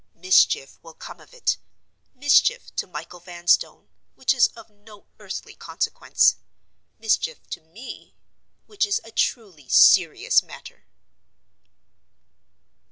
Mischief 0.15 0.79
will 0.81 0.95
come 0.95 1.19
of 1.19 1.31
it—Mischief 1.31 2.75
to 2.75 2.87
Michael 2.87 3.19
Vanstone—which 3.19 4.33
is 4.33 4.47
of 4.55 4.71
no 4.71 5.05
earthly 5.19 5.53
consequence: 5.53 6.37
mischief 6.97 7.47
to 7.51 7.61
Me—which 7.61 8.87
is 8.87 8.99
a 9.03 9.11
truly 9.11 9.69
serious 9.69 10.41
matter. 10.41 10.87